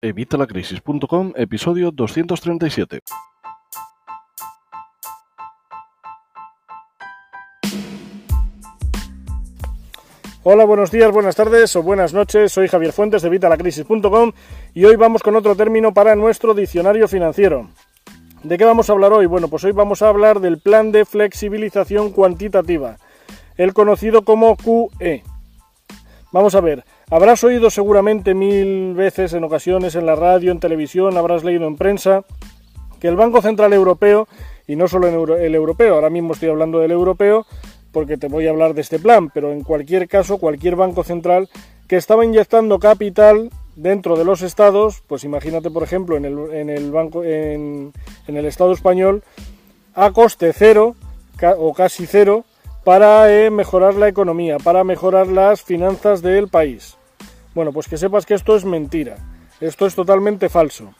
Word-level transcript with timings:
Evitalacrisis.com, 0.00 1.32
episodio 1.34 1.90
237. 1.90 3.00
Hola, 10.44 10.64
buenos 10.64 10.92
días, 10.92 11.10
buenas 11.10 11.34
tardes 11.34 11.74
o 11.74 11.82
buenas 11.82 12.14
noches. 12.14 12.52
Soy 12.52 12.68
Javier 12.68 12.92
Fuentes 12.92 13.22
de 13.22 13.28
Vitalacrisis.com 13.28 14.30
y 14.72 14.84
hoy 14.84 14.94
vamos 14.94 15.24
con 15.24 15.34
otro 15.34 15.56
término 15.56 15.92
para 15.92 16.14
nuestro 16.14 16.54
diccionario 16.54 17.08
financiero. 17.08 17.68
¿De 18.44 18.56
qué 18.56 18.64
vamos 18.64 18.88
a 18.88 18.92
hablar 18.92 19.12
hoy? 19.12 19.26
Bueno, 19.26 19.48
pues 19.48 19.64
hoy 19.64 19.72
vamos 19.72 20.02
a 20.02 20.10
hablar 20.10 20.38
del 20.38 20.60
plan 20.60 20.92
de 20.92 21.06
flexibilización 21.06 22.12
cuantitativa, 22.12 22.98
el 23.56 23.74
conocido 23.74 24.22
como 24.22 24.56
QE. 24.56 25.24
Vamos 26.30 26.54
a 26.54 26.60
ver, 26.60 26.84
habrás 27.10 27.44
oído 27.44 27.70
seguramente 27.70 28.34
mil 28.34 28.94
veces 28.94 29.32
en 29.32 29.44
ocasiones 29.44 29.94
en 29.94 30.06
la 30.06 30.16
radio, 30.16 30.52
en 30.52 30.60
televisión, 30.60 31.16
habrás 31.16 31.44
leído 31.44 31.66
en 31.66 31.76
prensa 31.76 32.24
que 33.00 33.08
el 33.08 33.16
Banco 33.16 33.42
Central 33.42 33.72
Europeo, 33.72 34.28
y 34.66 34.76
no 34.76 34.88
solo 34.88 35.36
el 35.36 35.54
europeo, 35.54 35.94
ahora 35.94 36.10
mismo 36.10 36.32
estoy 36.32 36.48
hablando 36.48 36.80
del 36.80 36.90
europeo 36.90 37.46
porque 37.92 38.16
te 38.16 38.28
voy 38.28 38.46
a 38.46 38.50
hablar 38.50 38.74
de 38.74 38.82
este 38.82 38.98
plan, 38.98 39.30
pero 39.30 39.52
en 39.52 39.62
cualquier 39.62 40.08
caso, 40.08 40.38
cualquier 40.38 40.76
banco 40.76 41.04
central 41.04 41.48
que 41.86 41.96
estaba 41.96 42.24
inyectando 42.24 42.78
capital 42.78 43.50
dentro 43.76 44.16
de 44.16 44.24
los 44.24 44.42
estados, 44.42 45.02
pues 45.06 45.24
imagínate 45.24 45.70
por 45.70 45.82
ejemplo 45.82 46.16
en 46.16 46.24
el, 46.24 46.38
en 46.52 46.68
el 46.68 46.90
banco 46.90 47.24
en, 47.24 47.92
en 48.26 48.36
el 48.36 48.44
estado 48.44 48.72
español 48.72 49.22
a 49.94 50.10
coste 50.12 50.52
cero 50.52 50.96
o 51.58 51.72
casi 51.72 52.06
cero 52.06 52.44
para 52.88 53.30
eh, 53.30 53.50
mejorar 53.50 53.96
la 53.96 54.08
economía, 54.08 54.56
para 54.56 54.82
mejorar 54.82 55.26
las 55.26 55.60
finanzas 55.60 56.22
del 56.22 56.48
país. 56.48 56.96
Bueno, 57.54 57.70
pues 57.70 57.86
que 57.86 57.98
sepas 57.98 58.24
que 58.24 58.32
esto 58.32 58.56
es 58.56 58.64
mentira, 58.64 59.16
esto 59.60 59.84
es 59.84 59.94
totalmente 59.94 60.48
falso. 60.48 60.94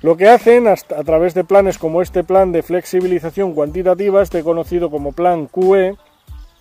Lo 0.00 0.16
que 0.16 0.28
hacen 0.28 0.68
a 0.68 0.76
través 0.76 1.34
de 1.34 1.42
planes 1.42 1.78
como 1.78 2.02
este 2.02 2.22
plan 2.22 2.52
de 2.52 2.62
flexibilización 2.62 3.52
cuantitativa, 3.52 4.22
este 4.22 4.44
conocido 4.44 4.88
como 4.88 5.10
plan 5.10 5.48
QE, 5.48 5.96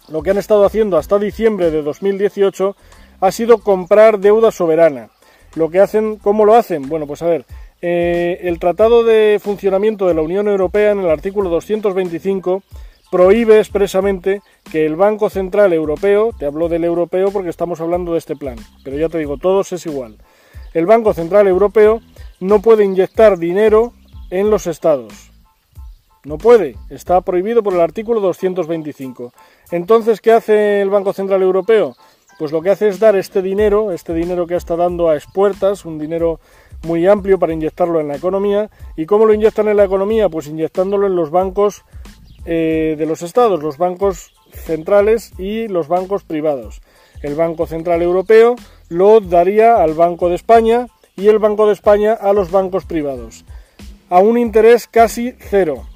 lo 0.10 0.24
que 0.24 0.32
han 0.32 0.40
estado 0.40 0.66
haciendo 0.66 0.98
hasta 0.98 1.20
diciembre 1.20 1.70
de 1.70 1.84
2018 1.84 2.76
ha 3.20 3.32
sido 3.32 3.60
comprar 3.60 4.18
deuda 4.18 4.50
soberana. 4.50 5.10
Lo 5.54 5.70
que 5.70 5.82
hacen, 5.82 6.16
¿cómo 6.16 6.46
lo 6.46 6.56
hacen? 6.56 6.90
Bueno, 6.90 7.06
pues 7.06 7.22
a 7.22 7.28
ver, 7.28 7.46
eh, 7.84 8.40
el 8.42 8.58
Tratado 8.58 9.04
de 9.04 9.40
Funcionamiento 9.40 10.08
de 10.08 10.16
la 10.16 10.24
Unión 10.24 10.48
Europea 10.48 10.94
en 10.94 11.02
el 11.02 11.12
artículo 11.12 11.52
225 11.52 12.64
prohíbe 13.16 13.60
expresamente 13.60 14.42
que 14.70 14.86
el 14.86 14.98
Banco 14.98 15.30
Central 15.30 15.72
Europeo, 15.72 16.32
te 16.38 16.46
hablo 16.46 16.68
del 16.68 16.84
europeo 16.84 17.32
porque 17.32 17.48
estamos 17.48 17.80
hablando 17.80 18.12
de 18.12 18.18
este 18.18 18.36
plan, 18.36 18.58
pero 18.84 18.98
ya 18.98 19.08
te 19.08 19.18
digo, 19.18 19.38
todos 19.38 19.72
es 19.72 19.86
igual. 19.86 20.18
El 20.74 20.86
Banco 20.86 21.14
Central 21.14 21.48
Europeo 21.48 22.02
no 22.42 22.62
puede 22.62 22.84
inyectar 22.84 23.38
dinero 23.38 23.94
en 24.32 24.50
los 24.50 24.68
estados. 24.68 25.32
No 26.26 26.38
puede, 26.38 26.76
está 26.90 27.22
prohibido 27.22 27.64
por 27.64 27.74
el 27.76 27.80
artículo 27.80 28.20
225. 28.20 29.32
Entonces, 29.72 30.20
¿qué 30.20 30.34
hace 30.34 30.82
el 30.82 30.90
Banco 30.90 31.14
Central 31.14 31.42
Europeo? 31.42 31.96
Pues 32.38 32.52
lo 32.52 32.62
que 32.62 32.72
hace 32.72 32.90
es 32.90 33.00
dar 33.00 33.16
este 33.16 33.42
dinero, 33.42 33.94
este 33.94 34.14
dinero 34.14 34.46
que 34.46 34.58
está 34.58 34.76
dando 34.76 35.08
a 35.08 35.16
expuertas, 35.16 35.86
un 35.86 35.98
dinero 35.98 36.42
muy 36.84 37.08
amplio 37.08 37.40
para 37.40 37.54
inyectarlo 37.54 38.02
en 38.02 38.10
la 38.10 38.18
economía. 38.18 38.70
¿Y 38.98 39.06
cómo 39.06 39.26
lo 39.26 39.34
inyectan 39.34 39.70
en 39.70 39.78
la 39.78 39.86
economía? 39.86 40.28
Pues 40.28 40.48
inyectándolo 40.48 41.08
en 41.08 41.16
los 41.16 41.32
bancos 41.32 41.86
eh, 42.46 42.96
de 42.98 43.06
los 43.06 43.22
estados, 43.22 43.64
los 43.64 43.78
bancos 43.78 44.34
centrales 44.52 45.34
y 45.38 45.68
los 45.68 45.88
bancos 45.88 46.24
privados. 46.24 46.82
El 47.22 47.36
Banco 47.36 47.66
Central 47.66 48.02
Europeo 48.02 48.56
lo 48.90 49.20
daría 49.20 49.76
al 49.82 49.94
Banco 49.94 50.30
de 50.30 50.36
España 50.36 50.88
y 51.16 51.28
el 51.28 51.40
Banco 51.40 51.68
de 51.68 51.74
España 51.74 52.14
a 52.14 52.34
los 52.34 52.52
bancos 52.52 52.86
privados, 52.86 53.46
a 54.10 54.20
un 54.20 54.38
interés 54.38 54.88
casi 54.88 55.34
cero. 55.40 55.88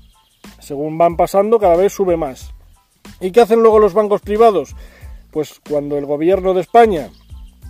Según 0.59 0.97
van 0.97 1.17
pasando, 1.17 1.59
cada 1.59 1.75
vez 1.75 1.94
sube 1.94 2.17
más. 2.17 2.52
¿Y 3.22 3.31
qué 3.31 3.42
hacen 3.42 3.61
luego 3.61 3.80
los 3.80 3.93
bancos 3.93 4.21
privados? 4.21 4.76
Pues 5.32 5.61
cuando 5.70 5.98
el 5.98 6.05
gobierno 6.05 6.54
de 6.54 6.61
España, 6.61 7.09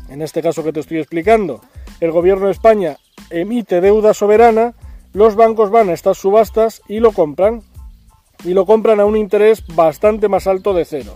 en 0.10 0.22
este 0.22 0.42
caso 0.42 0.64
que 0.64 0.74
te 0.74 0.80
estoy 0.80 1.00
explicando, 1.00 1.62
el 2.00 2.12
gobierno 2.12 2.46
de 2.46 2.54
España 2.54 2.98
emite 3.30 3.82
deuda 3.82 4.14
soberana, 4.14 4.74
los 5.14 5.36
bancos 5.36 5.72
van 5.72 5.90
a 5.90 5.94
estas 5.94 6.18
subastas 6.18 6.82
y 6.88 7.00
lo 7.00 7.12
compran 7.12 7.64
y 8.44 8.54
lo 8.54 8.66
compran 8.66 9.00
a 9.00 9.06
un 9.06 9.18
interés 9.18 9.64
bastante 9.76 10.28
más 10.28 10.48
alto 10.48 10.74
de 10.74 10.86
cero. 10.86 11.14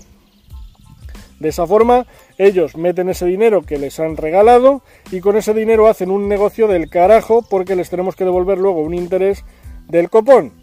De 1.40 1.50
esa 1.50 1.68
forma, 1.68 2.06
ellos 2.38 2.78
meten 2.78 3.10
ese 3.10 3.26
dinero 3.26 3.64
que 3.64 3.78
les 3.78 4.00
han 4.00 4.18
regalado 4.18 4.82
y 5.12 5.20
con 5.20 5.36
ese 5.36 5.54
dinero 5.54 5.88
hacen 5.88 6.10
un 6.10 6.28
negocio 6.30 6.68
del 6.68 6.90
carajo 6.90 7.46
porque 7.50 7.76
les 7.76 7.90
tenemos 7.90 8.16
que 8.16 8.24
devolver 8.24 8.58
luego 8.58 8.82
un 8.82 8.94
interés 8.94 9.44
del 9.88 10.10
copón. 10.10 10.54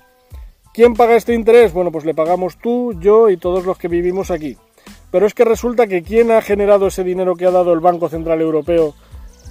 ¿Quién 0.73 0.95
paga 0.95 1.17
este 1.17 1.35
interés? 1.35 1.73
Bueno, 1.73 1.91
pues 1.91 2.05
le 2.05 2.15
pagamos 2.15 2.57
tú, 2.57 2.95
yo 2.99 3.29
y 3.29 3.37
todos 3.37 3.67
los 3.67 3.77
que 3.77 3.89
vivimos 3.89 4.31
aquí. 4.31 4.57
Pero 5.11 5.27
es 5.27 5.35
que 5.35 5.45
resulta 5.45 5.87
que 5.87 6.03
¿quién 6.03 6.31
ha 6.31 6.41
generado 6.41 6.87
ese 6.87 7.05
dinero 7.05 7.35
que 7.35 7.47
ha 7.47 7.51
dado 7.51 7.73
el 7.73 7.81
Banco 7.81 8.09
Central 8.09 8.41
Europeo 8.41 8.95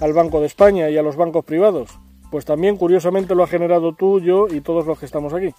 al 0.00 0.12
Banco 0.14 0.40
de 0.40 0.46
España 0.46 0.88
y 0.88 0.96
a 0.96 1.02
los 1.02 1.16
bancos 1.16 1.44
privados? 1.44 1.90
Pues 2.30 2.44
también 2.44 2.76
curiosamente 2.76 3.34
lo 3.34 3.44
ha 3.44 3.48
generado 3.48 3.92
tú, 3.92 4.20
yo 4.20 4.48
y 4.48 4.62
todos 4.62 4.86
los 4.86 4.98
que 4.98 5.06
estamos 5.06 5.34
aquí 5.34 5.52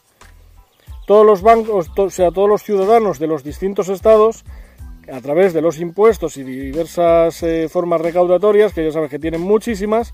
todos 1.05 1.25
los 1.25 1.41
bancos, 1.41 1.89
o 1.95 2.09
sea, 2.09 2.31
todos 2.31 2.49
los 2.49 2.63
ciudadanos 2.63 3.19
de 3.19 3.27
los 3.27 3.43
distintos 3.43 3.89
estados, 3.89 4.43
a 5.11 5.19
través 5.21 5.53
de 5.53 5.61
los 5.61 5.79
impuestos 5.79 6.37
y 6.37 6.43
diversas 6.43 7.43
eh, 7.43 7.67
formas 7.69 8.01
recaudatorias, 8.01 8.73
que 8.73 8.85
ya 8.85 8.91
sabes 8.91 9.09
que 9.09 9.19
tienen 9.19 9.41
muchísimas, 9.41 10.13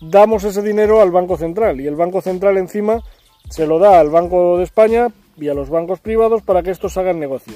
damos 0.00 0.44
ese 0.44 0.62
dinero 0.62 1.00
al 1.00 1.10
Banco 1.10 1.36
Central 1.36 1.80
y 1.80 1.86
el 1.86 1.94
Banco 1.94 2.20
Central 2.20 2.58
encima 2.58 3.02
se 3.48 3.66
lo 3.66 3.78
da 3.78 4.00
al 4.00 4.10
Banco 4.10 4.58
de 4.58 4.64
España 4.64 5.08
y 5.36 5.48
a 5.48 5.54
los 5.54 5.70
bancos 5.70 6.00
privados 6.00 6.42
para 6.42 6.62
que 6.62 6.70
estos 6.70 6.96
hagan 6.96 7.20
negocio. 7.20 7.54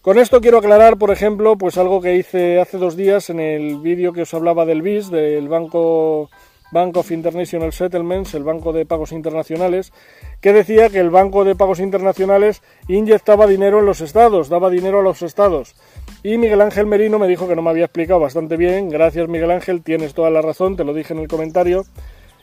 Con 0.00 0.18
esto 0.18 0.40
quiero 0.40 0.58
aclarar, 0.58 0.98
por 0.98 1.10
ejemplo, 1.10 1.56
pues 1.56 1.78
algo 1.78 2.00
que 2.00 2.14
hice 2.14 2.60
hace 2.60 2.78
dos 2.78 2.96
días 2.96 3.28
en 3.28 3.40
el 3.40 3.80
vídeo 3.80 4.12
que 4.12 4.22
os 4.22 4.34
hablaba 4.34 4.64
del 4.64 4.82
BIS, 4.82 5.10
del 5.10 5.48
Banco 5.48 6.30
Bank 6.72 6.96
of 6.96 7.10
International 7.10 7.72
Settlements, 7.72 8.34
el 8.34 8.44
Banco 8.44 8.72
de 8.72 8.86
Pagos 8.86 9.12
Internacionales, 9.12 9.92
que 10.40 10.52
decía 10.52 10.88
que 10.88 10.98
el 10.98 11.10
Banco 11.10 11.44
de 11.44 11.54
Pagos 11.54 11.80
Internacionales 11.80 12.62
inyectaba 12.88 13.46
dinero 13.46 13.80
en 13.80 13.86
los 13.86 14.00
estados, 14.00 14.48
daba 14.48 14.70
dinero 14.70 15.00
a 15.00 15.02
los 15.02 15.22
estados. 15.22 15.74
Y 16.22 16.38
Miguel 16.38 16.60
Ángel 16.60 16.86
Merino 16.86 17.18
me 17.18 17.28
dijo 17.28 17.48
que 17.48 17.56
no 17.56 17.62
me 17.62 17.70
había 17.70 17.84
explicado 17.84 18.20
bastante 18.20 18.56
bien. 18.56 18.88
Gracias 18.88 19.28
Miguel 19.28 19.50
Ángel, 19.50 19.82
tienes 19.82 20.14
toda 20.14 20.30
la 20.30 20.42
razón, 20.42 20.76
te 20.76 20.84
lo 20.84 20.92
dije 20.92 21.12
en 21.12 21.20
el 21.20 21.28
comentario. 21.28 21.84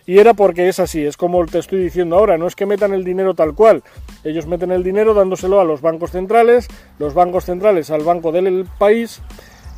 Y 0.06 0.20
era 0.20 0.34
porque 0.34 0.68
es 0.68 0.80
así, 0.80 1.06
es 1.06 1.16
como 1.16 1.46
te 1.46 1.60
estoy 1.60 1.82
diciendo 1.82 2.18
ahora, 2.18 2.38
no 2.38 2.46
es 2.46 2.56
que 2.56 2.66
metan 2.66 2.94
el 2.94 3.06
dinero 3.06 3.36
tal 3.36 3.56
cual. 3.56 3.84
Ellos 4.24 4.48
meten 4.48 4.72
el 4.72 4.84
dinero 4.84 5.14
dándoselo 5.14 5.62
a 5.62 5.64
los 5.64 5.82
bancos 5.82 6.12
centrales, 6.12 6.68
los 7.00 7.14
bancos 7.14 7.46
centrales 7.46 7.90
al 7.90 8.04
banco 8.04 8.34
del 8.34 8.68
país 8.78 9.22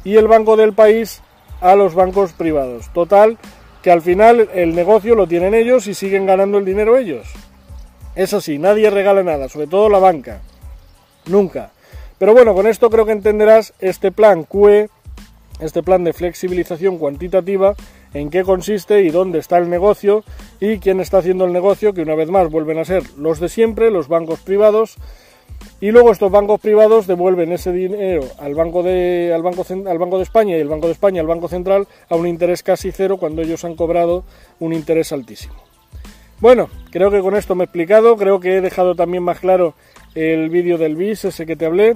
y 0.03 0.15
el 0.15 0.27
banco 0.27 0.55
del 0.57 0.73
país 0.73 1.21
a 1.61 1.75
los 1.75 1.93
bancos 1.93 2.33
privados. 2.33 2.91
Total, 2.93 3.37
que 3.85 3.91
al 3.91 4.01
final 4.01 4.49
el 4.55 4.73
negocio 4.73 5.13
lo 5.13 5.27
tienen 5.27 5.53
ellos 5.53 5.85
y 5.85 5.93
siguen 5.93 6.25
ganando 6.25 6.57
el 6.57 6.65
dinero 6.65 6.97
ellos. 6.97 7.27
Es 8.15 8.33
así, 8.33 8.57
nadie 8.57 8.89
regala 8.89 9.21
nada, 9.21 9.47
sobre 9.47 9.67
todo 9.67 9.89
la 9.89 9.99
banca. 9.99 10.41
Nunca. 11.27 11.69
Pero 12.17 12.33
bueno, 12.33 12.55
con 12.55 12.65
esto 12.65 12.89
creo 12.89 13.05
que 13.05 13.11
entenderás 13.11 13.75
este 13.79 14.11
plan 14.11 14.43
QE, 14.43 14.89
este 15.59 15.83
plan 15.83 16.03
de 16.03 16.13
flexibilización 16.13 16.97
cuantitativa, 16.97 17.75
en 18.15 18.31
qué 18.31 18.43
consiste 18.43 19.03
y 19.03 19.11
dónde 19.11 19.37
está 19.37 19.59
el 19.59 19.69
negocio 19.69 20.23
y 20.59 20.79
quién 20.79 20.99
está 20.99 21.19
haciendo 21.19 21.45
el 21.45 21.53
negocio, 21.53 21.93
que 21.93 22.01
una 22.01 22.15
vez 22.15 22.31
más 22.31 22.49
vuelven 22.49 22.79
a 22.79 22.85
ser 22.85 23.03
los 23.19 23.39
de 23.39 23.49
siempre, 23.49 23.91
los 23.91 24.07
bancos 24.07 24.39
privados, 24.39 24.95
y 25.81 25.91
luego 25.91 26.11
estos 26.11 26.31
bancos 26.31 26.59
privados 26.59 27.07
devuelven 27.07 27.51
ese 27.51 27.71
dinero 27.71 28.23
al 28.39 28.55
banco 28.55 28.81
de 28.81 29.31
al 29.33 29.43
banco 29.43 29.65
al 29.69 29.97
banco 29.97 30.17
de 30.17 30.23
España 30.23 30.57
y 30.57 30.61
el 30.61 30.69
banco 30.69 30.87
de 30.87 30.93
España 30.93 31.21
al 31.21 31.27
banco 31.27 31.47
central 31.47 31.87
a 32.09 32.15
un 32.15 32.27
interés 32.27 32.63
casi 32.63 32.91
cero 32.91 33.17
cuando 33.17 33.41
ellos 33.41 33.65
han 33.65 33.75
cobrado 33.75 34.23
un 34.59 34.73
interés 34.73 35.11
altísimo. 35.11 35.55
Bueno, 36.39 36.69
creo 36.91 37.11
que 37.11 37.21
con 37.21 37.35
esto 37.35 37.55
me 37.55 37.63
he 37.63 37.65
explicado, 37.65 38.17
creo 38.17 38.39
que 38.39 38.57
he 38.57 38.61
dejado 38.61 38.95
también 38.95 39.23
más 39.23 39.39
claro 39.39 39.73
el 40.15 40.49
vídeo 40.49 40.77
del 40.77 40.95
BIS, 40.95 41.25
ese 41.25 41.45
que 41.45 41.55
te 41.55 41.65
hablé. 41.65 41.95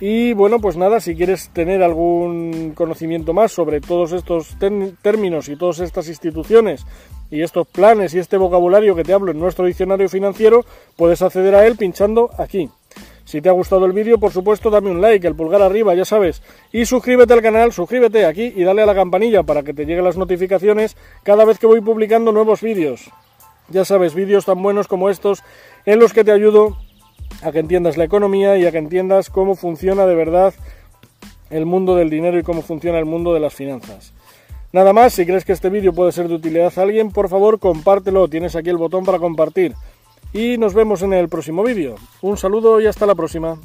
Y 0.00 0.32
bueno, 0.32 0.60
pues 0.60 0.76
nada, 0.76 0.98
si 0.98 1.14
quieres 1.14 1.50
tener 1.50 1.82
algún 1.82 2.72
conocimiento 2.74 3.34
más 3.34 3.52
sobre 3.52 3.80
todos 3.80 4.12
estos 4.12 4.56
términos 5.02 5.48
y 5.48 5.56
todas 5.56 5.80
estas 5.80 6.08
instituciones 6.08 6.86
y 7.30 7.42
estos 7.42 7.66
planes 7.66 8.14
y 8.14 8.18
este 8.18 8.38
vocabulario 8.38 8.96
que 8.96 9.04
te 9.04 9.12
hablo 9.12 9.30
en 9.30 9.38
nuestro 9.38 9.66
diccionario 9.66 10.08
financiero, 10.08 10.64
puedes 10.96 11.20
acceder 11.20 11.54
a 11.54 11.66
él 11.66 11.76
pinchando 11.76 12.30
aquí. 12.38 12.70
Si 13.30 13.40
te 13.40 13.48
ha 13.48 13.52
gustado 13.52 13.86
el 13.86 13.92
vídeo, 13.92 14.18
por 14.18 14.32
supuesto, 14.32 14.70
dame 14.70 14.90
un 14.90 15.00
like, 15.00 15.24
el 15.24 15.36
pulgar 15.36 15.62
arriba, 15.62 15.94
ya 15.94 16.04
sabes. 16.04 16.42
Y 16.72 16.84
suscríbete 16.84 17.32
al 17.32 17.42
canal, 17.42 17.72
suscríbete 17.72 18.26
aquí 18.26 18.52
y 18.56 18.64
dale 18.64 18.82
a 18.82 18.86
la 18.86 18.94
campanilla 18.96 19.44
para 19.44 19.62
que 19.62 19.72
te 19.72 19.86
lleguen 19.86 20.02
las 20.02 20.16
notificaciones 20.16 20.96
cada 21.22 21.44
vez 21.44 21.60
que 21.60 21.68
voy 21.68 21.80
publicando 21.80 22.32
nuevos 22.32 22.60
vídeos. 22.60 23.08
Ya 23.68 23.84
sabes, 23.84 24.16
vídeos 24.16 24.46
tan 24.46 24.60
buenos 24.60 24.88
como 24.88 25.10
estos 25.10 25.44
en 25.86 26.00
los 26.00 26.12
que 26.12 26.24
te 26.24 26.32
ayudo 26.32 26.76
a 27.44 27.52
que 27.52 27.60
entiendas 27.60 27.96
la 27.96 28.02
economía 28.02 28.56
y 28.56 28.66
a 28.66 28.72
que 28.72 28.78
entiendas 28.78 29.30
cómo 29.30 29.54
funciona 29.54 30.06
de 30.06 30.16
verdad 30.16 30.52
el 31.50 31.66
mundo 31.66 31.94
del 31.94 32.10
dinero 32.10 32.36
y 32.36 32.42
cómo 32.42 32.62
funciona 32.62 32.98
el 32.98 33.04
mundo 33.04 33.32
de 33.32 33.38
las 33.38 33.54
finanzas. 33.54 34.12
Nada 34.72 34.92
más, 34.92 35.12
si 35.12 35.24
crees 35.24 35.44
que 35.44 35.52
este 35.52 35.70
vídeo 35.70 35.92
puede 35.92 36.10
ser 36.10 36.26
de 36.26 36.34
utilidad 36.34 36.72
a 36.76 36.82
alguien, 36.82 37.12
por 37.12 37.28
favor 37.28 37.60
compártelo, 37.60 38.26
tienes 38.26 38.56
aquí 38.56 38.70
el 38.70 38.76
botón 38.76 39.04
para 39.04 39.20
compartir. 39.20 39.76
Y 40.32 40.58
nos 40.58 40.74
vemos 40.74 41.02
en 41.02 41.12
el 41.12 41.28
próximo 41.28 41.64
vídeo. 41.64 41.96
Un 42.22 42.36
saludo 42.36 42.80
y 42.80 42.86
hasta 42.86 43.06
la 43.06 43.14
próxima. 43.14 43.58